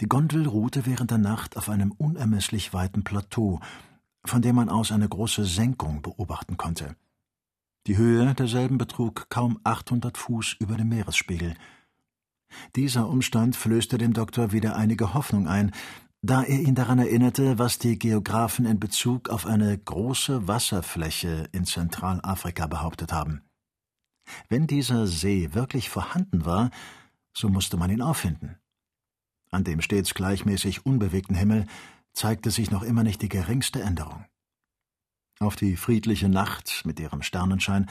Die 0.00 0.08
Gondel 0.08 0.46
ruhte 0.46 0.86
während 0.86 1.10
der 1.10 1.18
Nacht 1.18 1.56
auf 1.56 1.68
einem 1.68 1.90
unermesslich 1.92 2.72
weiten 2.72 3.02
Plateau, 3.02 3.60
von 4.24 4.42
dem 4.42 4.54
man 4.54 4.68
aus 4.68 4.92
eine 4.92 5.08
große 5.08 5.44
Senkung 5.44 6.02
beobachten 6.02 6.56
konnte. 6.56 6.94
Die 7.86 7.96
Höhe 7.96 8.34
derselben 8.34 8.78
betrug 8.78 9.28
kaum 9.28 9.58
800 9.64 10.16
Fuß 10.16 10.56
über 10.60 10.76
dem 10.76 10.90
Meeresspiegel. 10.90 11.54
Dieser 12.76 13.08
Umstand 13.08 13.56
flößte 13.56 13.98
dem 13.98 14.12
Doktor 14.12 14.52
wieder 14.52 14.76
einige 14.76 15.14
Hoffnung 15.14 15.48
ein, 15.48 15.72
da 16.22 16.42
er 16.42 16.60
ihn 16.60 16.74
daran 16.74 16.98
erinnerte, 16.98 17.58
was 17.58 17.78
die 17.78 17.98
Geographen 17.98 18.66
in 18.66 18.78
Bezug 18.78 19.28
auf 19.30 19.46
eine 19.46 19.76
große 19.76 20.46
Wasserfläche 20.46 21.48
in 21.52 21.64
Zentralafrika 21.64 22.66
behauptet 22.66 23.12
haben. 23.12 23.42
Wenn 24.48 24.66
dieser 24.66 25.06
See 25.06 25.54
wirklich 25.54 25.88
vorhanden 25.88 26.44
war, 26.44 26.70
so 27.32 27.48
musste 27.48 27.76
man 27.76 27.90
ihn 27.90 28.02
auffinden. 28.02 28.58
An 29.50 29.64
dem 29.64 29.80
stets 29.80 30.14
gleichmäßig 30.14 30.84
unbewegten 30.84 31.36
Himmel 31.36 31.66
zeigte 32.12 32.50
sich 32.50 32.70
noch 32.70 32.82
immer 32.82 33.02
nicht 33.02 33.22
die 33.22 33.28
geringste 33.28 33.80
Änderung. 33.80 34.24
Auf 35.40 35.56
die 35.56 35.76
friedliche 35.76 36.28
Nacht 36.28 36.82
mit 36.84 36.98
ihrem 36.98 37.22
Sternenschein 37.22 37.88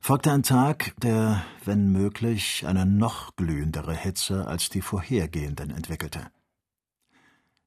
folgte 0.00 0.32
ein 0.32 0.42
Tag, 0.42 0.94
der, 1.00 1.44
wenn 1.64 1.92
möglich, 1.92 2.66
eine 2.66 2.86
noch 2.86 3.36
glühendere 3.36 3.94
Hitze 3.94 4.46
als 4.46 4.68
die 4.68 4.82
vorhergehenden 4.82 5.70
entwickelte. 5.70 6.30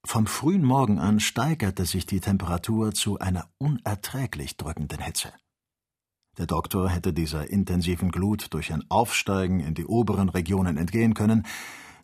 Vom 0.03 0.25
frühen 0.27 0.63
Morgen 0.63 0.99
an 0.99 1.19
steigerte 1.19 1.85
sich 1.85 2.05
die 2.05 2.19
Temperatur 2.19 2.93
zu 2.93 3.19
einer 3.19 3.47
unerträglich 3.59 4.57
drückenden 4.57 4.99
Hitze. 4.99 5.31
Der 6.37 6.47
Doktor 6.47 6.89
hätte 6.89 7.13
dieser 7.13 7.49
intensiven 7.49 8.09
Glut 8.09 8.53
durch 8.53 8.73
ein 8.73 8.83
Aufsteigen 8.89 9.59
in 9.59 9.75
die 9.75 9.85
oberen 9.85 10.29
Regionen 10.29 10.77
entgehen 10.77 11.13
können, 11.13 11.45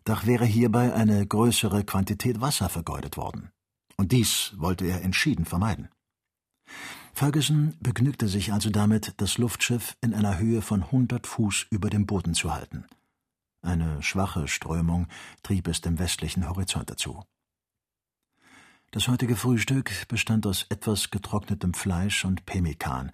doch 0.08 0.24
wäre 0.24 0.46
hierbei 0.46 0.94
eine 0.94 1.26
größere 1.26 1.84
Quantität 1.84 2.40
Wasser 2.40 2.70
vergeudet 2.70 3.18
worden. 3.18 3.50
Und 3.96 4.12
dies 4.12 4.54
wollte 4.56 4.86
er 4.86 5.02
entschieden 5.02 5.44
vermeiden. 5.44 5.88
Ferguson 7.12 7.76
begnügte 7.80 8.26
sich 8.26 8.52
also 8.52 8.70
damit, 8.70 9.14
das 9.18 9.36
Luftschiff 9.36 9.96
in 10.00 10.14
einer 10.14 10.38
Höhe 10.38 10.62
von 10.62 10.90
hundert 10.90 11.26
Fuß 11.26 11.66
über 11.70 11.90
dem 11.90 12.06
Boden 12.06 12.32
zu 12.32 12.54
halten. 12.54 12.86
Eine 13.60 14.02
schwache 14.02 14.48
Strömung 14.48 15.08
trieb 15.42 15.68
es 15.68 15.80
dem 15.82 15.98
westlichen 15.98 16.48
Horizont 16.48 16.88
dazu. 16.88 17.24
Das 18.92 19.08
heutige 19.08 19.36
Frühstück 19.36 20.08
bestand 20.08 20.46
aus 20.46 20.64
etwas 20.70 21.10
getrocknetem 21.10 21.74
Fleisch 21.74 22.24
und 22.24 22.46
Pemmikan. 22.46 23.12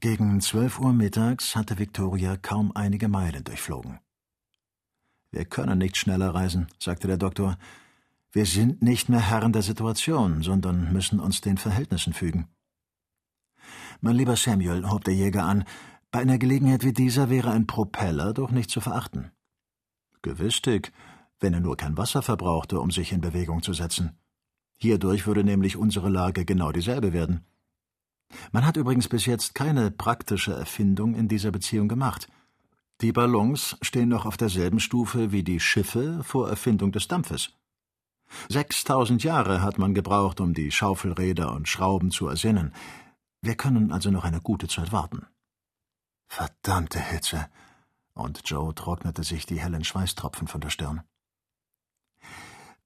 Gegen 0.00 0.40
zwölf 0.42 0.80
Uhr 0.80 0.92
mittags 0.92 1.56
hatte 1.56 1.78
Victoria 1.78 2.36
kaum 2.36 2.72
einige 2.74 3.08
Meilen 3.08 3.44
durchflogen. 3.44 4.00
Wir 5.30 5.44
können 5.44 5.78
nicht 5.78 5.96
schneller 5.96 6.34
reisen, 6.34 6.68
sagte 6.78 7.06
der 7.06 7.18
Doktor. 7.18 7.58
Wir 8.32 8.46
sind 8.46 8.82
nicht 8.82 9.08
mehr 9.08 9.20
Herren 9.20 9.52
der 9.52 9.62
Situation, 9.62 10.42
sondern 10.42 10.92
müssen 10.92 11.20
uns 11.20 11.40
den 11.40 11.58
Verhältnissen 11.58 12.12
fügen. 12.12 12.48
Mein 14.00 14.16
lieber 14.16 14.36
Samuel, 14.36 14.88
hob 14.88 15.04
der 15.04 15.14
Jäger 15.14 15.44
an, 15.44 15.64
bei 16.10 16.20
einer 16.20 16.38
Gelegenheit 16.38 16.84
wie 16.84 16.92
dieser 16.92 17.28
wäre 17.28 17.50
ein 17.50 17.66
Propeller 17.66 18.32
doch 18.32 18.50
nicht 18.50 18.70
zu 18.70 18.80
verachten. 18.80 19.30
Gewiss, 20.22 20.62
Dick, 20.62 20.92
wenn 21.40 21.52
er 21.52 21.60
nur 21.60 21.76
kein 21.76 21.96
Wasser 21.96 22.22
verbrauchte, 22.22 22.80
um 22.80 22.90
sich 22.90 23.12
in 23.12 23.20
Bewegung 23.20 23.62
zu 23.62 23.72
setzen. 23.72 24.18
Hierdurch 24.76 25.26
würde 25.26 25.44
nämlich 25.44 25.76
unsere 25.76 26.08
Lage 26.08 26.44
genau 26.44 26.72
dieselbe 26.72 27.12
werden. 27.12 27.44
Man 28.52 28.64
hat 28.64 28.76
übrigens 28.76 29.08
bis 29.08 29.26
jetzt 29.26 29.54
keine 29.54 29.90
praktische 29.90 30.52
Erfindung 30.52 31.14
in 31.14 31.28
dieser 31.28 31.50
Beziehung 31.50 31.88
gemacht. 31.88 32.28
Die 33.00 33.12
Ballons 33.12 33.76
stehen 33.80 34.08
noch 34.08 34.26
auf 34.26 34.36
derselben 34.36 34.80
Stufe 34.80 35.30
wie 35.30 35.44
die 35.44 35.60
Schiffe 35.60 36.22
vor 36.24 36.48
Erfindung 36.48 36.90
des 36.90 37.06
Dampfes. 37.06 37.50
Sechstausend 38.48 39.22
Jahre 39.22 39.62
hat 39.62 39.78
man 39.78 39.94
gebraucht, 39.94 40.40
um 40.40 40.52
die 40.52 40.70
Schaufelräder 40.72 41.52
und 41.52 41.68
Schrauben 41.68 42.10
zu 42.10 42.26
ersinnen. 42.26 42.72
Wir 43.40 43.54
können 43.54 43.92
also 43.92 44.10
noch 44.10 44.24
eine 44.24 44.40
gute 44.40 44.66
Zeit 44.66 44.92
warten. 44.92 45.26
Verdammte 46.26 46.98
Hitze! 46.98 47.46
Und 48.14 48.42
Joe 48.44 48.74
trocknete 48.74 49.22
sich 49.22 49.46
die 49.46 49.60
hellen 49.60 49.84
Schweißtropfen 49.84 50.48
von 50.48 50.60
der 50.60 50.70
Stirn. 50.70 51.02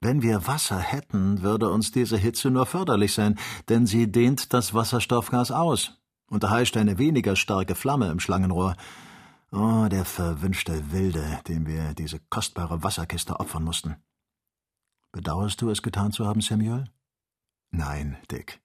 Wenn 0.00 0.20
wir 0.20 0.46
Wasser 0.46 0.78
hätten, 0.78 1.42
würde 1.42 1.70
uns 1.70 1.90
diese 1.90 2.18
Hitze 2.18 2.50
nur 2.50 2.66
förderlich 2.66 3.14
sein, 3.14 3.38
denn 3.68 3.86
sie 3.86 4.12
dehnt 4.12 4.52
das 4.52 4.74
Wasserstoffgas 4.74 5.50
aus 5.50 6.02
und 6.28 6.42
erheischt 6.42 6.76
eine 6.76 6.98
weniger 6.98 7.34
starke 7.34 7.74
Flamme 7.74 8.10
im 8.10 8.20
Schlangenrohr. 8.20 8.76
Oh, 9.54 9.86
der 9.90 10.06
verwünschte 10.06 10.92
Wilde, 10.92 11.40
dem 11.46 11.66
wir 11.66 11.92
diese 11.92 12.18
kostbare 12.30 12.82
Wasserkiste 12.82 13.38
opfern 13.38 13.64
mussten. 13.64 13.96
Bedauerst 15.12 15.60
du 15.60 15.68
es 15.68 15.82
getan 15.82 16.10
zu 16.10 16.26
haben, 16.26 16.40
Samuel? 16.40 16.84
Nein, 17.70 18.16
Dick. 18.30 18.62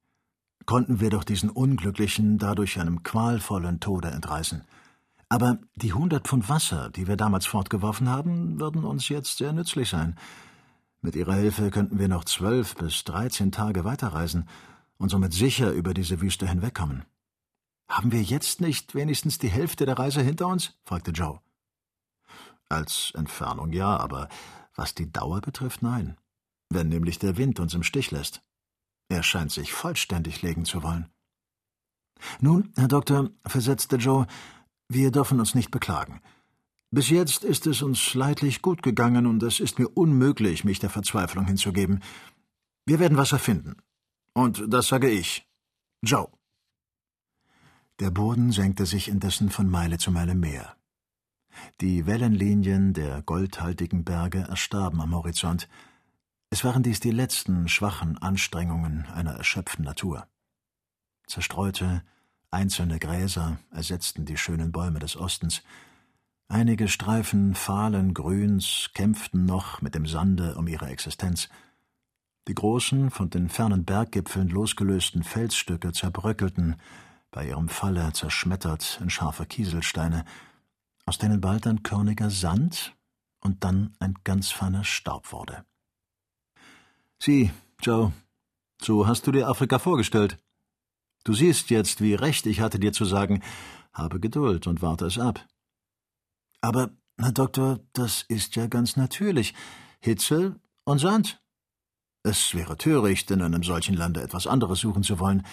Konnten 0.66 1.02
wir 1.02 1.10
doch 1.10 1.26
diesen 1.26 1.50
Unglücklichen 1.50 2.38
dadurch 2.38 2.80
einem 2.80 3.04
qualvollen 3.04 3.82
Tode 3.82 4.12
entreißen. 4.12 4.64
Aber 5.28 5.60
die 5.76 5.92
hundert 5.92 6.26
Pfund 6.26 6.48
Wasser, 6.48 6.90
die 6.90 7.06
wir 7.06 7.18
damals 7.18 7.46
fortgeworfen 7.46 8.08
haben, 8.08 8.62
würden 8.62 8.86
uns 8.86 9.10
jetzt 9.10 9.38
sehr 9.38 9.52
nützlich 9.52 9.90
sein. 9.90 10.16
Mit 11.02 11.18
ihrer 11.18 11.34
Hilfe 11.34 11.70
könnten 11.70 12.00
wir 12.00 12.08
noch 12.08 12.24
zwölf 12.24 12.76
bis 12.76 13.04
dreizehn 13.04 13.52
Tage 13.52 13.84
weiterreisen 13.84 14.48
und 14.98 15.10
somit 15.10 15.34
sicher 15.34 15.72
über 15.72 15.94
diese 15.94 16.22
Wüste 16.22 16.48
hinwegkommen. 16.48 17.04
Haben 17.90 18.12
wir 18.12 18.22
jetzt 18.22 18.62
nicht 18.62 18.96
wenigstens 18.96 19.38
die 19.38 19.50
Hälfte 19.50 19.86
der 19.86 19.98
Reise 19.98 20.22
hinter 20.22 20.48
uns? 20.48 20.78
fragte 20.84 21.12
Joe. 21.12 21.40
Als 22.70 23.12
Entfernung 23.16 23.72
ja, 23.72 23.98
aber 23.98 24.28
was 24.76 24.94
die 24.94 25.12
Dauer 25.12 25.42
betrifft, 25.42 25.82
nein. 25.82 26.18
Wenn 26.70 26.90
nämlich 26.90 27.18
der 27.18 27.38
Wind 27.38 27.60
uns 27.60 27.74
im 27.74 27.84
Stich 27.84 28.12
lässt. 28.12 28.42
Er 29.10 29.24
scheint 29.24 29.52
sich 29.52 29.72
vollständig 29.72 30.42
legen 30.42 30.66
zu 30.66 30.84
wollen. 30.84 31.10
Nun, 32.42 32.74
Herr 32.76 32.90
Doktor, 32.90 33.30
versetzte 33.46 33.96
Joe, 33.96 34.28
wir 34.90 35.12
dürfen 35.12 35.40
uns 35.40 35.56
nicht 35.56 35.72
beklagen. 35.72 36.22
Bis 36.92 37.10
jetzt 37.10 37.44
ist 37.44 37.68
es 37.68 37.82
uns 37.82 38.14
leidlich 38.14 38.62
gut 38.62 38.82
gegangen 38.82 39.28
und 39.28 39.44
es 39.44 39.60
ist 39.60 39.80
mir 39.80 39.90
unmöglich, 39.90 40.64
mich 40.64 40.80
der 40.80 40.90
Verzweiflung 40.90 41.46
hinzugeben. 41.46 42.02
Wir 42.86 43.00
werden 43.00 43.18
Wasser 43.18 43.40
finden. 43.40 43.76
Und 44.34 44.64
das 44.68 44.88
sage 44.88 45.10
ich. 45.10 45.46
Joe. 46.02 46.30
Der 48.00 48.12
Boden 48.12 48.52
senkte 48.52 48.86
sich 48.86 49.08
indessen 49.08 49.50
von 49.50 49.68
Meile 49.68 49.98
zu 49.98 50.12
Meile 50.12 50.36
mehr. 50.36 50.76
Die 51.82 52.06
Wellenlinien 52.06 52.94
der 52.94 53.24
goldhaltigen 53.24 54.04
Berge 54.04 54.46
erstarben 54.48 55.02
am 55.02 55.16
Horizont. 55.16 55.68
Es 56.52 56.64
waren 56.64 56.84
dies 56.84 57.00
die 57.00 57.12
letzten 57.12 57.68
schwachen 57.68 58.20
Anstrengungen 58.20 59.08
einer 59.08 59.32
erschöpften 59.32 59.84
Natur. 59.84 60.28
Zerstreute, 61.26 62.04
einzelne 62.52 63.00
Gräser 63.00 63.58
ersetzten 63.72 64.26
die 64.26 64.38
schönen 64.38 64.72
Bäume 64.72 65.00
des 65.00 65.18
Ostens. 65.18 65.64
Einige 66.50 66.88
Streifen 66.88 67.56
fahlen 67.56 68.14
Grüns 68.14 68.92
kämpften 68.94 69.46
noch 69.46 69.82
mit 69.82 69.96
dem 69.96 70.06
Sande 70.06 70.56
um 70.56 70.68
ihre 70.68 70.88
Existenz. 70.88 71.50
Die 72.48 72.54
großen, 72.54 73.10
von 73.10 73.32
den 73.32 73.50
fernen 73.50 73.84
Berggipfeln 73.86 74.50
losgelösten 74.50 75.24
Felsstücke 75.24 75.92
zerbröckelten, 75.92 76.78
bei 77.32 77.48
ihrem 77.48 77.70
Falle 77.70 78.12
zerschmettert 78.14 79.00
in 79.02 79.10
scharfe 79.10 79.46
Kieselsteine, 79.46 80.26
aus 81.06 81.18
denen 81.18 81.42
bald 81.42 81.68
ein 81.68 81.84
körniger 81.84 82.30
Sand 82.30 82.96
und 83.42 83.64
dann 83.64 83.96
ein 84.00 84.16
ganz 84.24 84.52
feiner 84.52 84.84
Staub 84.84 85.32
wurde. 85.32 85.66
Sieh, 87.20 87.52
Joe, 87.82 88.12
so 88.82 89.08
hast 89.08 89.26
du 89.28 89.32
dir 89.32 89.48
Afrika 89.48 89.80
vorgestellt. 89.80 90.38
Du 91.24 91.34
siehst 91.34 91.70
jetzt, 91.70 92.02
wie 92.02 92.14
recht 92.14 92.46
ich 92.46 92.62
hatte 92.62 92.80
dir 92.80 92.94
zu 92.94 93.06
sagen, 93.06 93.42
habe 93.94 94.20
Geduld 94.20 94.68
und 94.68 94.82
warte 94.82 95.06
es 95.06 95.18
ab. 95.18 95.46
Aber, 96.62 96.92
Herr 97.18 97.32
Doktor, 97.32 97.80
das 97.94 98.24
ist 98.28 98.56
ja 98.56 98.68
ganz 98.68 98.96
natürlich. 98.96 99.54
Hitze 100.00 100.60
und 100.84 101.00
Sand. 101.00 101.42
Es 102.24 102.54
wäre 102.54 102.78
töricht, 102.78 103.32
in 103.32 103.42
einem 103.42 103.64
solchen 103.64 103.96
Lande 103.96 104.22
etwas 104.22 104.48
anderes 104.48 104.80
suchen 104.80 105.04
zu 105.04 105.20
wollen. 105.20 105.46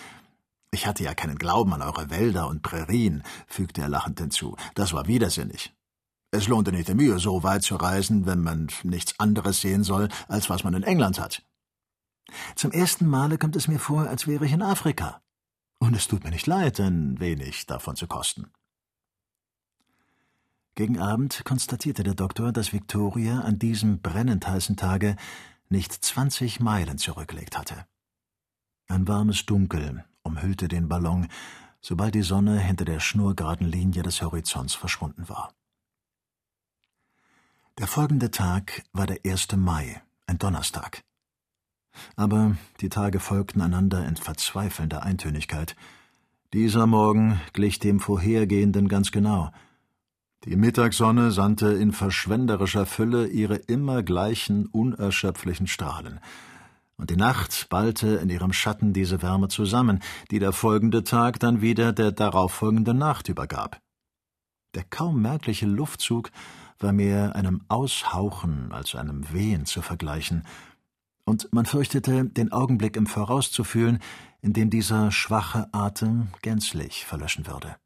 Ich 0.74 0.88
hatte 0.88 1.04
ja 1.04 1.14
keinen 1.14 1.38
Glauben 1.38 1.72
an 1.72 1.82
eure 1.82 2.10
Wälder 2.10 2.48
und 2.48 2.62
Prärien, 2.62 3.22
fügte 3.46 3.80
er 3.80 3.88
lachend 3.88 4.18
hinzu. 4.18 4.56
Das 4.74 4.92
war 4.92 5.06
widersinnig. 5.06 5.72
Es 6.32 6.48
lohnte 6.48 6.72
nicht 6.72 6.88
die 6.88 6.94
Mühe, 6.94 7.20
so 7.20 7.44
weit 7.44 7.62
zu 7.62 7.76
reisen, 7.76 8.26
wenn 8.26 8.40
man 8.40 8.66
nichts 8.82 9.20
anderes 9.20 9.60
sehen 9.60 9.84
soll, 9.84 10.08
als 10.26 10.50
was 10.50 10.64
man 10.64 10.74
in 10.74 10.82
England 10.82 11.20
hat. 11.20 11.46
Zum 12.56 12.72
ersten 12.72 13.06
Male 13.06 13.38
kommt 13.38 13.54
es 13.54 13.68
mir 13.68 13.78
vor, 13.78 14.08
als 14.08 14.26
wäre 14.26 14.46
ich 14.46 14.52
in 14.52 14.62
Afrika. 14.62 15.22
Und 15.78 15.94
es 15.94 16.08
tut 16.08 16.24
mir 16.24 16.30
nicht 16.30 16.48
leid, 16.48 16.80
ein 16.80 17.20
wenig 17.20 17.66
davon 17.66 17.94
zu 17.94 18.08
kosten. 18.08 18.50
Gegen 20.74 20.98
Abend 20.98 21.44
konstatierte 21.44 22.02
der 22.02 22.14
Doktor, 22.14 22.50
dass 22.50 22.72
Victoria 22.72 23.42
an 23.42 23.60
diesem 23.60 24.00
brennend 24.00 24.44
heißen 24.48 24.76
Tage 24.76 25.14
nicht 25.68 25.92
zwanzig 25.92 26.58
Meilen 26.58 26.98
zurückgelegt 26.98 27.56
hatte. 27.56 27.86
Ein 28.88 29.06
warmes 29.06 29.46
Dunkel 29.46 30.04
umhüllte 30.24 30.68
den 30.68 30.88
Ballon, 30.88 31.28
sobald 31.80 32.14
die 32.14 32.22
Sonne 32.22 32.58
hinter 32.58 32.84
der 32.84 32.98
schnurgeraden 32.98 33.66
Linie 33.66 34.02
des 34.02 34.22
Horizonts 34.22 34.74
verschwunden 34.74 35.28
war. 35.28 35.52
Der 37.78 37.86
folgende 37.86 38.30
Tag 38.30 38.82
war 38.92 39.06
der 39.06 39.18
1. 39.24 39.56
Mai, 39.56 40.02
ein 40.26 40.38
Donnerstag. 40.38 41.02
Aber 42.16 42.56
die 42.80 42.88
Tage 42.88 43.20
folgten 43.20 43.60
einander 43.60 44.06
in 44.06 44.16
verzweifelnder 44.16 45.02
Eintönigkeit. 45.02 45.76
Dieser 46.52 46.86
Morgen 46.86 47.40
glich 47.52 47.78
dem 47.78 48.00
vorhergehenden 48.00 48.88
ganz 48.88 49.12
genau. 49.12 49.50
Die 50.44 50.56
Mittagssonne 50.56 51.30
sandte 51.30 51.68
in 51.68 51.92
verschwenderischer 51.92 52.86
Fülle 52.86 53.26
ihre 53.26 53.56
immer 53.56 54.02
gleichen 54.02 54.66
unerschöpflichen 54.66 55.66
Strahlen, 55.66 56.20
und 56.96 57.10
die 57.10 57.16
Nacht 57.16 57.68
ballte 57.68 58.16
in 58.16 58.30
ihrem 58.30 58.52
Schatten 58.52 58.92
diese 58.92 59.22
Wärme 59.22 59.48
zusammen, 59.48 60.00
die 60.30 60.38
der 60.38 60.52
folgende 60.52 61.04
Tag 61.04 61.40
dann 61.40 61.60
wieder 61.60 61.92
der 61.92 62.12
darauffolgenden 62.12 62.98
Nacht 62.98 63.28
übergab. 63.28 63.80
Der 64.74 64.84
kaum 64.84 65.22
merkliche 65.22 65.66
Luftzug 65.66 66.30
war 66.78 66.92
mehr 66.92 67.34
einem 67.36 67.62
Aushauchen 67.68 68.72
als 68.72 68.94
einem 68.94 69.32
Wehen 69.32 69.66
zu 69.66 69.82
vergleichen, 69.82 70.44
und 71.26 71.50
man 71.52 71.64
fürchtete, 71.64 72.26
den 72.26 72.52
Augenblick 72.52 72.96
im 72.96 73.06
Voraus 73.06 73.50
zu 73.50 73.64
fühlen, 73.64 73.98
in 74.42 74.52
dem 74.52 74.68
dieser 74.68 75.10
schwache 75.10 75.68
Atem 75.72 76.28
gänzlich 76.42 77.06
verlöschen 77.06 77.46
würde. 77.46 77.76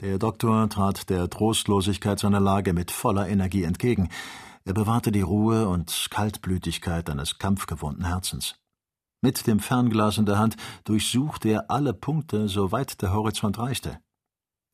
Der 0.00 0.18
Doktor 0.18 0.68
trat 0.70 1.08
der 1.10 1.28
Trostlosigkeit 1.28 2.18
seiner 2.18 2.40
Lage 2.40 2.72
mit 2.72 2.90
voller 2.90 3.28
Energie 3.28 3.64
entgegen. 3.64 4.08
Er 4.66 4.72
bewahrte 4.72 5.12
die 5.12 5.20
Ruhe 5.20 5.68
und 5.68 6.08
Kaltblütigkeit 6.10 7.10
eines 7.10 7.38
kampfgewohnten 7.38 8.06
Herzens. 8.06 8.56
Mit 9.20 9.46
dem 9.46 9.60
Fernglas 9.60 10.18
in 10.18 10.26
der 10.26 10.38
Hand 10.38 10.56
durchsuchte 10.84 11.48
er 11.50 11.70
alle 11.70 11.92
Punkte, 11.92 12.48
soweit 12.48 13.00
der 13.02 13.12
Horizont 13.12 13.58
reichte. 13.58 13.98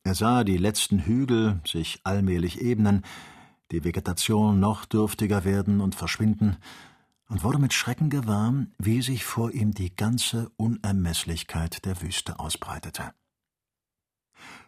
Er 0.03 0.15
sah 0.15 0.43
die 0.43 0.57
letzten 0.57 0.99
Hügel 0.99 1.61
sich 1.65 2.01
allmählich 2.03 2.61
ebnen, 2.61 3.03
die 3.71 3.83
Vegetation 3.83 4.59
noch 4.59 4.85
dürftiger 4.85 5.43
werden 5.43 5.81
und 5.81 5.95
verschwinden, 5.95 6.57
und 7.29 7.45
wurde 7.45 7.59
mit 7.59 7.73
Schrecken 7.73 8.09
gewahr, 8.09 8.53
wie 8.77 9.01
sich 9.01 9.23
vor 9.23 9.51
ihm 9.51 9.73
die 9.73 9.95
ganze 9.95 10.49
Unermeßlichkeit 10.57 11.85
der 11.85 12.01
Wüste 12.01 12.39
ausbreitete. 12.39 13.13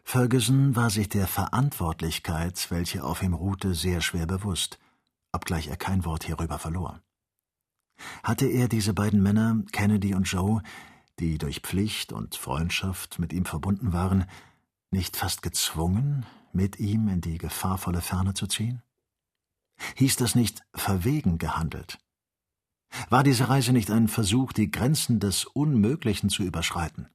Ferguson 0.03 0.75
war 0.75 0.89
sich 0.89 1.09
der 1.09 1.27
Verantwortlichkeit, 1.27 2.67
welche 2.69 3.03
auf 3.03 3.21
ihm 3.21 3.33
ruhte, 3.33 3.73
sehr 3.73 3.99
schwer 3.99 4.27
bewusst, 4.27 4.79
obgleich 5.33 5.67
er 5.67 5.77
kein 5.77 6.05
Wort 6.05 6.23
hierüber 6.23 6.59
verlor. 6.59 7.01
Hatte 8.23 8.47
er 8.47 8.67
diese 8.67 8.93
beiden 8.93 9.21
Männer, 9.21 9.63
Kennedy 9.71 10.15
und 10.15 10.23
Joe, 10.23 10.61
die 11.19 11.37
durch 11.37 11.59
Pflicht 11.59 12.13
und 12.13 12.35
Freundschaft 12.35 13.19
mit 13.19 13.33
ihm 13.33 13.45
verbunden 13.45 13.93
waren, 13.93 14.25
nicht 14.91 15.17
fast 15.17 15.41
gezwungen, 15.41 16.25
mit 16.53 16.79
ihm 16.79 17.07
in 17.07 17.21
die 17.21 17.37
gefahrvolle 17.37 18.01
Ferne 18.01 18.33
zu 18.33 18.47
ziehen? 18.47 18.81
Hieß 19.95 20.15
das 20.17 20.35
nicht 20.35 20.63
verwegen 20.73 21.37
gehandelt? 21.37 21.99
War 23.09 23.23
diese 23.23 23.49
Reise 23.49 23.73
nicht 23.73 23.89
ein 23.89 24.07
Versuch, 24.07 24.53
die 24.53 24.69
Grenzen 24.69 25.19
des 25.19 25.45
Unmöglichen 25.45 26.29
zu 26.29 26.43
überschreiten? 26.43 27.09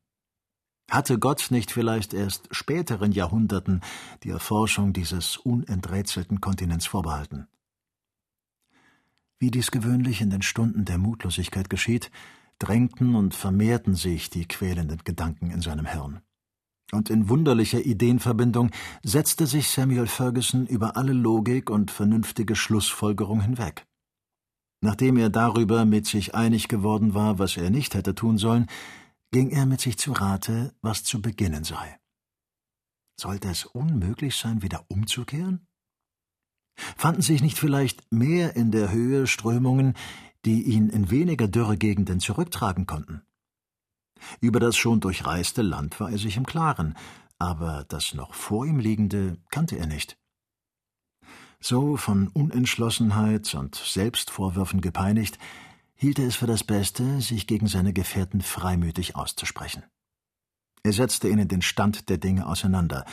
Hatte 0.91 1.19
Gott 1.19 1.49
nicht 1.51 1.71
vielleicht 1.71 2.15
erst 2.15 2.49
späteren 2.51 3.13
Jahrhunderten 3.13 3.83
die 4.23 4.31
Erforschung 4.31 4.93
dieses 4.93 5.37
unenträtselten 5.37 6.41
Kontinents 6.41 6.87
vorbehalten? 6.87 7.47
Wie 9.41 9.51
dies 9.51 9.71
gewöhnlich 9.71 10.21
in 10.21 10.31
den 10.31 10.43
Stunden 10.43 10.85
der 10.85 10.99
Mutlosigkeit 10.99 11.71
geschieht, 11.71 12.11
drängten 12.59 13.15
und 13.15 13.35
vermehrten 13.35 13.95
sich 13.95 14.31
die 14.31 14.47
quälenden 14.47 14.99
Gedanken 15.05 15.51
in 15.51 15.61
seinem 15.61 15.87
Hirn. 15.87 16.21
Und 16.91 17.11
in 17.11 17.29
wunderlicher 17.29 17.85
Ideenverbindung 17.85 18.71
setzte 19.03 19.47
sich 19.47 19.69
Samuel 19.69 20.07
Ferguson 20.07 20.67
über 20.67 20.97
alle 20.97 21.13
Logik 21.13 21.71
und 21.71 21.91
vernünftige 21.91 22.57
Schlussfolgerung 22.57 23.43
hinweg. 23.43 23.87
Nachdem 24.81 25.19
er 25.19 25.29
darüber 25.29 25.85
mit 25.85 26.07
sich 26.07 26.35
einig 26.35 26.69
geworden 26.69 27.15
war, 27.15 27.39
was 27.39 27.57
er 27.57 27.71
nicht 27.71 27.95
hätte 27.95 28.15
tun 28.15 28.39
sollen, 28.39 28.67
ging 29.31 29.51
er 29.51 29.67
mit 29.67 29.81
sich 29.81 29.99
zu 29.99 30.13
Rate, 30.13 30.75
was 30.81 31.05
zu 31.05 31.21
beginnen 31.21 31.65
sei. 31.65 31.99
Sollte 33.21 33.49
es 33.49 33.65
unmöglich 33.67 34.37
sein, 34.37 34.63
wieder 34.63 34.85
umzukehren? 34.89 35.68
Fanden 36.97 37.23
sich 37.23 37.43
nicht 37.43 37.59
vielleicht 37.59 38.13
mehr 38.13 38.57
in 38.57 38.71
der 38.71 38.93
Höhe 38.93 39.27
Strömungen, 39.27 39.95
die 40.45 40.63
ihn 40.63 40.89
in 40.89 41.11
weniger 41.11 41.49
dürre 41.49 41.77
Gegenden 41.77 42.21
zurücktragen 42.21 42.87
konnten? 42.87 43.23
Über 44.41 44.61
das 44.61 44.77
schon 44.77 45.01
durchreiste 45.01 45.63
Land 45.63 46.01
war 46.01 46.11
er 46.11 46.19
sich 46.19 46.37
im 46.37 46.47
Klaren, 46.47 46.97
aber 47.39 47.85
das 47.89 48.15
noch 48.15 48.35
vor 48.35 48.67
ihm 48.67 48.79
liegende 48.79 49.39
kannte 49.51 49.77
er 49.77 49.87
nicht. 49.87 50.17
So 51.61 51.97
von 51.97 52.29
Unentschlossenheit 52.29 53.53
und 53.55 53.75
Selbstvorwürfen 53.75 54.81
gepeinigt, 54.81 55.39
hielt 55.97 56.21
er 56.21 56.29
es 56.29 56.37
für 56.37 56.47
das 56.47 56.63
Beste, 56.63 57.21
sich 57.21 57.49
gegen 57.49 57.67
seine 57.67 57.93
Gefährten 57.93 58.41
freimütig 58.41 59.17
auszusprechen. 59.17 59.83
Er 60.85 60.93
setzte 60.93 61.29
ihnen 61.29 61.49
den 61.49 61.63
Stand 61.63 62.09
der 62.09 62.19
Dinge 62.19 62.47
auseinander 62.47 63.05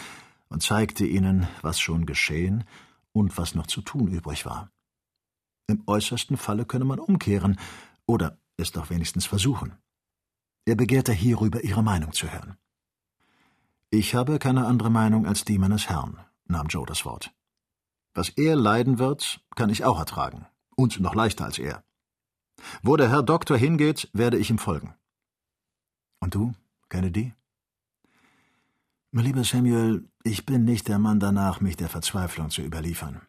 und 0.50 0.62
zeigte 0.62 1.06
ihnen, 1.06 1.48
was 1.64 1.80
schon 1.80 2.06
geschehen 2.06 2.64
und 3.16 3.38
was 3.38 3.56
noch 3.56 3.68
zu 3.68 3.82
tun 3.82 4.10
übrig 4.10 4.46
war. 4.46 4.72
Im 5.68 5.84
äußersten 5.88 6.38
Falle 6.38 6.66
könne 6.66 6.86
man 6.86 7.00
umkehren 7.00 7.58
oder 8.06 8.38
es 8.58 8.72
doch 8.72 8.90
wenigstens 8.90 9.26
versuchen. 9.26 9.78
Er 10.66 10.76
begehrte 10.76 11.14
hierüber 11.14 11.64
ihre 11.64 11.82
Meinung 11.82 12.12
zu 12.12 12.32
hören. 12.32 12.58
Ich 13.90 14.16
habe 14.16 14.38
keine 14.38 14.66
andere 14.66 14.90
Meinung 14.90 15.26
als 15.26 15.46
die 15.46 15.58
meines 15.58 15.88
Herrn, 15.88 16.20
nahm 16.46 16.68
Joe 16.68 16.86
das 16.86 17.06
Wort. 17.06 17.34
Was 18.14 18.30
er 18.30 18.56
leiden 18.56 19.00
wird, 19.00 19.42
kann 19.56 19.70
ich 19.70 19.86
auch 19.86 19.98
ertragen, 19.98 20.46
und 20.76 21.00
noch 21.00 21.16
leichter 21.16 21.46
als 21.46 21.58
er. 21.58 21.84
Wo 22.84 22.98
der 22.98 23.10
Herr 23.10 23.24
Doktor 23.24 23.58
hingeht, 23.58 24.10
werde 24.14 24.38
ich 24.38 24.50
ihm 24.50 24.58
folgen. 24.58 24.94
Und 26.20 26.36
du, 26.36 26.54
Kennedy? 26.90 27.34
Mein 29.16 29.24
lieber 29.24 29.46
Samuel, 29.46 30.10
ich 30.24 30.46
bin 30.46 30.66
nicht 30.66 30.90
der 30.90 31.00
Mann 31.00 31.22
danach, 31.22 31.62
mich 31.62 31.78
der 31.78 31.88
Verzweiflung 31.88 32.50
zu 32.50 32.62
überliefern. 32.62 33.22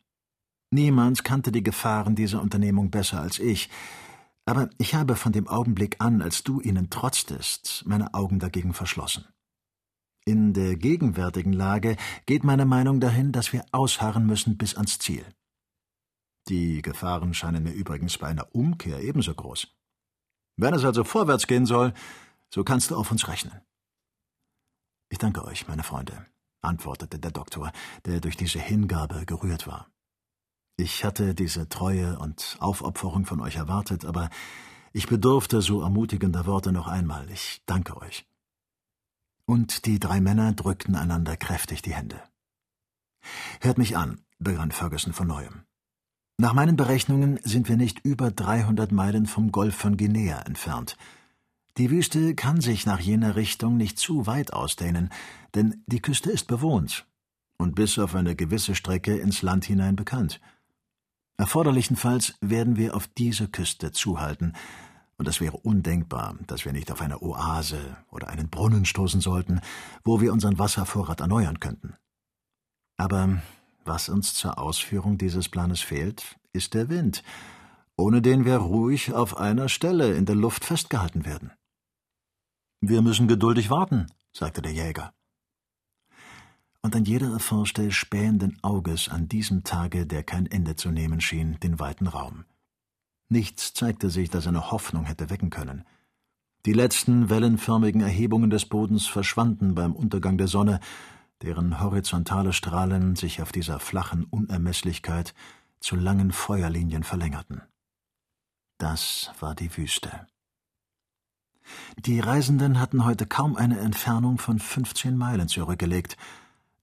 Niemand 0.72 1.22
kannte 1.22 1.52
die 1.52 1.62
Gefahren 1.62 2.16
dieser 2.16 2.42
Unternehmung 2.42 2.90
besser 2.90 3.20
als 3.20 3.38
ich, 3.38 3.70
aber 4.46 4.68
ich 4.78 4.96
habe 4.96 5.14
von 5.14 5.30
dem 5.30 5.46
Augenblick 5.46 5.94
an, 6.00 6.22
als 6.22 6.42
du 6.42 6.60
ihnen 6.60 6.90
trotztest, 6.90 7.84
meine 7.86 8.14
Augen 8.14 8.40
dagegen 8.40 8.74
verschlossen. 8.74 9.26
In 10.24 10.54
der 10.54 10.74
gegenwärtigen 10.74 11.52
Lage 11.52 11.96
geht 12.26 12.42
meine 12.42 12.66
Meinung 12.66 12.98
dahin, 12.98 13.30
dass 13.30 13.52
wir 13.52 13.64
ausharren 13.70 14.26
müssen 14.26 14.58
bis 14.58 14.74
ans 14.74 14.98
Ziel. 14.98 15.24
Die 16.48 16.82
Gefahren 16.82 17.32
scheinen 17.32 17.62
mir 17.62 17.74
übrigens 17.74 18.18
bei 18.18 18.26
einer 18.26 18.52
Umkehr 18.52 19.04
ebenso 19.04 19.32
groß. 19.32 19.68
Wenn 20.56 20.74
es 20.74 20.84
also 20.84 21.04
vorwärts 21.04 21.46
gehen 21.46 21.64
soll, 21.64 21.94
so 22.52 22.64
kannst 22.64 22.90
du 22.90 22.96
auf 22.96 23.12
uns 23.12 23.28
rechnen. 23.28 23.60
Ich 25.08 25.18
danke 25.18 25.44
euch, 25.44 25.68
meine 25.68 25.82
Freunde, 25.82 26.26
antwortete 26.60 27.18
der 27.18 27.30
Doktor, 27.30 27.72
der 28.04 28.20
durch 28.20 28.36
diese 28.36 28.58
Hingabe 28.58 29.24
gerührt 29.26 29.66
war. 29.66 29.88
Ich 30.76 31.04
hatte 31.04 31.34
diese 31.34 31.68
Treue 31.68 32.18
und 32.18 32.56
Aufopferung 32.60 33.24
von 33.24 33.40
euch 33.40 33.56
erwartet, 33.56 34.04
aber 34.04 34.30
ich 34.92 35.06
bedurfte 35.06 35.62
so 35.62 35.82
ermutigender 35.82 36.46
Worte 36.46 36.72
noch 36.72 36.86
einmal. 36.86 37.30
Ich 37.30 37.62
danke 37.66 37.96
euch 37.96 38.26
und 39.46 39.86
die 39.86 39.98
drei 39.98 40.20
Männer 40.20 40.52
drückten 40.52 40.96
einander 40.96 41.36
kräftig 41.36 41.80
die 41.80 41.94
Hände. 41.94 42.20
Hört 43.60 43.78
mich 43.78 43.96
an, 43.96 44.20
begann 44.38 44.72
Ferguson 44.72 45.12
von 45.12 45.28
neuem. 45.28 45.62
Nach 46.38 46.52
meinen 46.52 46.76
Berechnungen 46.76 47.40
sind 47.42 47.68
wir 47.68 47.76
nicht 47.76 48.00
über 48.04 48.30
300 48.30 48.92
Meilen 48.92 49.26
vom 49.26 49.52
Golf 49.52 49.74
von 49.74 49.96
Guinea 49.96 50.40
entfernt. 50.42 50.96
Die 51.78 51.90
Wüste 51.90 52.34
kann 52.34 52.62
sich 52.62 52.86
nach 52.86 53.00
jener 53.00 53.36
Richtung 53.36 53.76
nicht 53.76 53.98
zu 53.98 54.26
weit 54.26 54.52
ausdehnen, 54.54 55.10
denn 55.54 55.82
die 55.86 56.00
Küste 56.00 56.30
ist 56.30 56.46
bewohnt 56.46 57.06
und 57.58 57.74
bis 57.74 57.98
auf 57.98 58.14
eine 58.14 58.34
gewisse 58.34 58.74
Strecke 58.74 59.16
ins 59.16 59.42
Land 59.42 59.66
hinein 59.66 59.94
bekannt. 59.94 60.40
Erforderlichenfalls 61.36 62.34
werden 62.40 62.76
wir 62.76 62.96
auf 62.96 63.08
diese 63.08 63.48
Küste 63.48 63.92
zuhalten, 63.92 64.54
und 65.18 65.28
es 65.28 65.40
wäre 65.40 65.56
undenkbar, 65.56 66.36
dass 66.46 66.66
wir 66.66 66.72
nicht 66.72 66.92
auf 66.92 67.00
eine 67.00 67.22
Oase 67.22 67.96
oder 68.10 68.28
einen 68.28 68.50
Brunnen 68.50 68.84
stoßen 68.84 69.22
sollten, 69.22 69.60
wo 70.04 70.20
wir 70.20 70.32
unseren 70.32 70.58
Wasservorrat 70.58 71.20
erneuern 71.20 71.58
könnten. 71.58 71.94
Aber 72.98 73.42
was 73.84 74.08
uns 74.10 74.34
zur 74.34 74.58
Ausführung 74.58 75.16
dieses 75.16 75.48
Planes 75.48 75.80
fehlt, 75.80 76.38
ist 76.52 76.74
der 76.74 76.90
Wind, 76.90 77.22
ohne 77.96 78.20
den 78.20 78.44
wir 78.44 78.56
ruhig 78.56 79.14
auf 79.14 79.38
einer 79.38 79.70
Stelle 79.70 80.14
in 80.14 80.26
der 80.26 80.36
Luft 80.36 80.64
festgehalten 80.64 81.24
werden. 81.24 81.50
Wir 82.80 83.02
müssen 83.02 83.26
geduldig 83.26 83.70
warten, 83.70 84.06
sagte 84.32 84.62
der 84.62 84.72
Jäger. 84.72 85.12
Und 86.82 86.94
ein 86.94 87.04
jeder 87.04 87.32
erforschte 87.32 87.90
spähenden 87.90 88.58
Auges 88.62 89.08
an 89.08 89.28
diesem 89.28 89.64
Tage, 89.64 90.06
der 90.06 90.22
kein 90.22 90.46
Ende 90.46 90.76
zu 90.76 90.90
nehmen 90.90 91.20
schien, 91.20 91.58
den 91.60 91.80
weiten 91.80 92.06
Raum. 92.06 92.44
Nichts 93.28 93.74
zeigte 93.74 94.10
sich, 94.10 94.30
das 94.30 94.46
eine 94.46 94.70
Hoffnung 94.70 95.04
hätte 95.04 95.30
wecken 95.30 95.50
können. 95.50 95.84
Die 96.64 96.72
letzten 96.72 97.28
wellenförmigen 97.28 98.00
Erhebungen 98.00 98.50
des 98.50 98.66
Bodens 98.66 99.06
verschwanden 99.06 99.74
beim 99.74 99.92
Untergang 99.92 100.38
der 100.38 100.48
Sonne, 100.48 100.80
deren 101.42 101.80
horizontale 101.80 102.52
Strahlen 102.52 103.16
sich 103.16 103.42
auf 103.42 103.52
dieser 103.52 103.80
flachen 103.80 104.24
Unermeßlichkeit 104.24 105.34
zu 105.80 105.96
langen 105.96 106.30
Feuerlinien 106.30 107.02
verlängerten. 107.02 107.62
Das 108.78 109.32
war 109.40 109.54
die 109.54 109.76
Wüste. 109.76 110.26
Die 111.98 112.20
Reisenden 112.20 112.80
hatten 112.80 113.04
heute 113.04 113.26
kaum 113.26 113.56
eine 113.56 113.78
Entfernung 113.80 114.38
von 114.38 114.58
15 114.58 115.16
Meilen 115.16 115.48
zurückgelegt, 115.48 116.16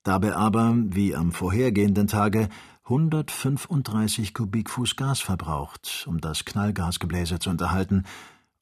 dabei 0.03 0.35
aber, 0.35 0.73
wie 0.75 1.15
am 1.15 1.31
vorhergehenden 1.31 2.07
Tage, 2.07 2.49
135 2.85 4.33
Kubikfuß 4.33 4.95
Gas 4.95 5.21
verbraucht, 5.21 6.05
um 6.07 6.19
das 6.19 6.45
Knallgasgebläse 6.45 7.39
zu 7.39 7.49
unterhalten, 7.49 8.03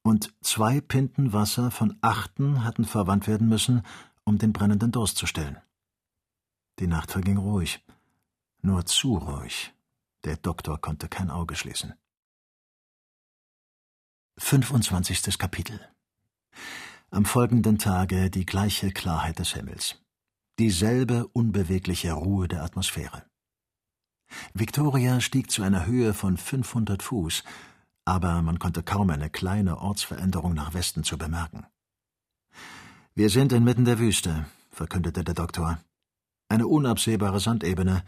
und 0.02 0.32
zwei 0.40 0.80
Pinten 0.80 1.32
Wasser 1.32 1.70
von 1.70 1.96
achten 2.00 2.64
hatten 2.64 2.84
verwandt 2.84 3.26
werden 3.26 3.48
müssen, 3.48 3.82
um 4.24 4.38
den 4.38 4.52
brennenden 4.52 4.92
Durst 4.92 5.16
zu 5.16 5.26
stillen. 5.26 5.58
Die 6.78 6.86
Nacht 6.86 7.10
verging 7.12 7.36
ruhig, 7.36 7.84
nur 8.62 8.84
zu 8.86 9.16
ruhig. 9.16 9.72
Der 10.24 10.36
Doktor 10.36 10.80
konnte 10.80 11.08
kein 11.08 11.30
Auge 11.30 11.56
schließen. 11.56 11.94
25. 14.38 15.38
Kapitel 15.38 15.80
Am 17.10 17.24
folgenden 17.24 17.78
Tage 17.78 18.30
die 18.30 18.46
gleiche 18.46 18.90
Klarheit 18.90 19.38
des 19.38 19.52
Himmels, 19.54 20.02
dieselbe 20.58 21.26
unbewegliche 21.28 22.12
Ruhe 22.12 22.48
der 22.48 22.62
Atmosphäre. 22.62 23.24
Victoria 24.54 25.20
stieg 25.20 25.50
zu 25.50 25.62
einer 25.62 25.86
Höhe 25.86 26.14
von 26.14 26.36
500 26.36 27.02
Fuß, 27.02 27.44
aber 28.04 28.42
man 28.42 28.58
konnte 28.58 28.82
kaum 28.82 29.10
eine 29.10 29.30
kleine 29.30 29.78
Ortsveränderung 29.78 30.54
nach 30.54 30.74
Westen 30.74 31.04
zu 31.04 31.18
bemerken. 31.18 31.66
Wir 33.14 33.28
sind 33.28 33.52
inmitten 33.52 33.84
der 33.84 33.98
Wüste, 33.98 34.46
verkündete 34.70 35.22
der 35.22 35.34
Doktor. 35.34 35.78
Eine 36.48 36.66
unabsehbare 36.66 37.40
Sandebene. 37.40 38.04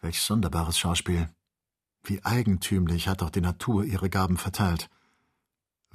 Welch 0.00 0.20
sonderbares 0.20 0.78
Schauspiel. 0.78 1.28
Wie 2.04 2.24
eigentümlich 2.24 3.08
hat 3.08 3.20
doch 3.20 3.30
die 3.30 3.40
Natur 3.40 3.84
ihre 3.84 4.08
Gaben 4.08 4.36
verteilt. 4.36 4.88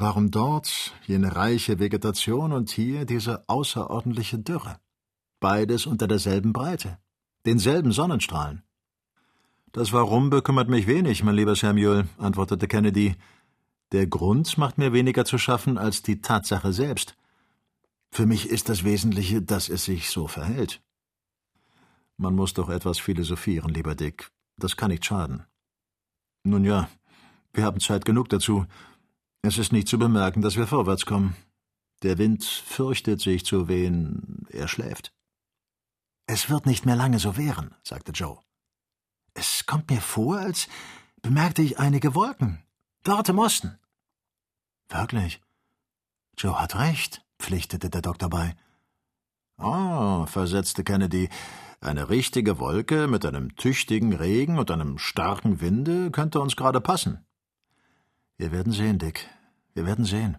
Warum 0.05 0.31
dort 0.31 0.93
jene 1.07 1.33
reiche 1.33 1.79
Vegetation 1.79 2.51
und 2.51 2.69
hier 2.69 3.05
diese 3.05 3.47
außerordentliche 3.47 4.37
Dürre? 4.37 4.75
Beides 5.39 5.85
unter 5.85 6.09
derselben 6.09 6.51
Breite, 6.51 6.97
denselben 7.45 7.93
Sonnenstrahlen. 7.93 8.63
Das 9.71 9.93
Warum 9.93 10.29
bekümmert 10.29 10.67
mich 10.67 10.87
wenig, 10.87 11.23
mein 11.23 11.35
lieber 11.35 11.55
Samuel, 11.55 12.09
antwortete 12.17 12.67
Kennedy. 12.67 13.15
Der 13.93 14.05
Grund 14.05 14.57
macht 14.57 14.77
mir 14.77 14.91
weniger 14.91 15.23
zu 15.23 15.37
schaffen 15.37 15.77
als 15.77 16.01
die 16.01 16.19
Tatsache 16.19 16.73
selbst. 16.73 17.15
Für 18.11 18.25
mich 18.25 18.49
ist 18.49 18.67
das 18.67 18.83
Wesentliche, 18.83 19.41
dass 19.41 19.69
es 19.69 19.85
sich 19.85 20.09
so 20.09 20.27
verhält. 20.27 20.81
Man 22.17 22.35
muss 22.35 22.53
doch 22.53 22.67
etwas 22.67 22.99
philosophieren, 22.99 23.73
lieber 23.73 23.95
Dick. 23.95 24.31
Das 24.57 24.75
kann 24.75 24.91
nicht 24.91 25.05
schaden. 25.05 25.45
Nun 26.43 26.65
ja, 26.65 26.89
wir 27.53 27.63
haben 27.63 27.79
Zeit 27.79 28.03
genug 28.03 28.27
dazu. 28.27 28.65
Es 29.45 29.57
ist 29.57 29.73
nicht 29.73 29.89
zu 29.89 29.99
bemerken, 29.99 30.41
dass 30.41 30.55
wir 30.55 30.67
vorwärts 30.67 31.05
kommen. 31.05 31.35
Der 32.01 32.17
Wind 32.17 32.45
fürchtet 32.45 33.19
sich 33.19 33.45
zu 33.45 33.67
wehen, 33.67 34.47
er 34.49 34.69
schläft. 34.69 35.13
Es 36.27 36.49
wird 36.49 36.65
nicht 36.65 36.85
mehr 36.85 36.95
lange 36.95 37.19
so 37.19 37.35
währen, 37.35 37.75
sagte 37.83 38.13
Joe. 38.13 38.39
Es 39.33 39.65
kommt 39.65 39.89
mir 39.89 39.99
vor, 39.99 40.37
als 40.37 40.69
bemerkte 41.21 41.61
ich 41.61 41.77
einige 41.77 42.15
Wolken. 42.15 42.63
Dort 43.03 43.27
im 43.27 43.39
Osten. 43.39 43.77
Wirklich? 44.87 45.41
Joe 46.37 46.57
hat 46.57 46.75
recht, 46.75 47.25
pflichtete 47.37 47.89
der 47.89 48.01
Doktor 48.01 48.29
bei. 48.29 48.55
Oh, 49.57 50.25
versetzte 50.25 50.85
Kennedy, 50.85 51.29
eine 51.81 52.09
richtige 52.09 52.59
Wolke 52.59 53.07
mit 53.07 53.25
einem 53.25 53.57
tüchtigen 53.57 54.13
Regen 54.13 54.57
und 54.57 54.71
einem 54.71 54.97
starken 54.97 55.59
Winde 55.59 56.11
könnte 56.11 56.39
uns 56.39 56.55
gerade 56.55 56.79
passen. 56.79 57.25
Wir 58.43 58.51
werden 58.51 58.73
sehen, 58.73 58.99
Dick. 58.99 59.29
Wir 59.73 59.85
werden 59.85 60.03
sehen. 60.03 60.37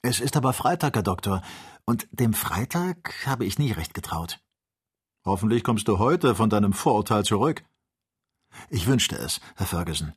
Es 0.00 0.18
ist 0.18 0.34
aber 0.34 0.54
Freitag, 0.54 0.94
Herr 0.94 1.02
Doktor, 1.02 1.42
und 1.84 2.08
dem 2.10 2.32
Freitag 2.32 3.26
habe 3.26 3.44
ich 3.44 3.58
nie 3.58 3.70
recht 3.70 3.92
getraut. 3.92 4.40
Hoffentlich 5.22 5.62
kommst 5.62 5.88
du 5.88 5.98
heute 5.98 6.34
von 6.34 6.48
deinem 6.48 6.72
Vorurteil 6.72 7.22
zurück. 7.22 7.66
Ich 8.70 8.86
wünschte 8.86 9.16
es, 9.16 9.42
Herr 9.56 9.66
Ferguson. 9.66 10.14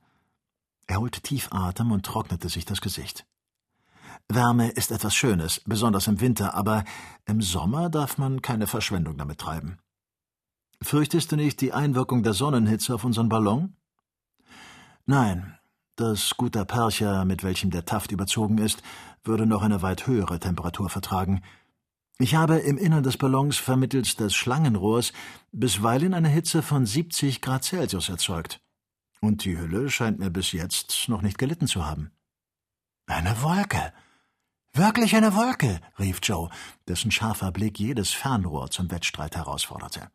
Er 0.88 1.02
holte 1.02 1.20
tief 1.20 1.50
Atem 1.52 1.92
und 1.92 2.06
trocknete 2.06 2.48
sich 2.48 2.64
das 2.64 2.80
Gesicht. 2.80 3.25
Wärme 4.30 4.70
ist 4.70 4.92
etwas 4.92 5.14
Schönes, 5.14 5.60
besonders 5.66 6.08
im 6.08 6.22
Winter, 6.22 6.54
aber 6.54 6.86
im 7.25 7.42
Sommer 7.42 7.90
darf 7.90 8.18
man 8.18 8.42
keine 8.42 8.68
Verschwendung 8.68 9.18
damit 9.18 9.40
treiben. 9.40 9.80
Fürchtest 10.82 11.30
du 11.30 11.36
nicht 11.36 11.60
die 11.60 11.74
Einwirkung 11.74 12.24
der 12.24 12.34
Sonnenhitze 12.34 12.96
auf 12.96 13.04
unseren 13.04 13.28
Ballon? 13.28 13.75
Nein, 15.06 15.60
das 15.96 16.36
Guter 16.38 16.66
Percher, 16.66 17.25
mit 17.25 17.44
welchem 17.44 17.72
der 17.72 17.86
Taft 17.86 18.12
überzogen 18.12 18.58
ist, 18.58 18.82
würde 19.24 19.46
noch 19.46 19.64
eine 19.64 19.82
weit 19.82 20.08
höhere 20.08 20.40
Temperatur 20.40 20.90
vertragen, 20.90 21.42
ich 22.18 22.36
habe 22.36 22.60
im 22.60 22.78
Innern 22.78 23.04
des 23.04 23.18
Ballons 23.18 23.58
vermittels 23.58 24.16
des 24.16 24.34
Schlangenrohrs 24.34 25.12
bisweilen 25.52 26.14
eine 26.14 26.30
Hitze 26.30 26.62
von 26.62 26.86
70 26.86 27.42
Grad 27.42 27.66
Celsius 27.66 28.08
erzeugt. 28.08 28.62
Und 29.20 29.44
die 29.44 29.58
Hülle 29.58 29.90
scheint 29.90 30.20
mir 30.20 30.30
bis 30.30 30.54
jetzt 30.54 31.10
noch 31.10 31.22
nicht 31.22 31.38
gelitten 31.38 31.68
zu 31.68 31.86
haben. 31.86 32.12
Eine 33.06 33.42
Wolke. 33.42 33.92
Wirklich 34.72 35.16
eine 35.16 35.36
Wolke, 35.36 35.82
rief 36.00 36.20
Joe, 36.24 36.50
dessen 36.88 37.12
scharfer 37.12 37.52
Blick 37.52 37.80
jedes 37.80 38.14
Fernrohr 38.14 38.72
zum 38.72 38.90
Wettstreit 38.92 39.36
herausforderte. 39.36 40.10